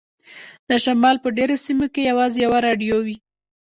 [0.69, 3.17] د شمال په ډیرو سیمو کې یوازې یوه راډیو وي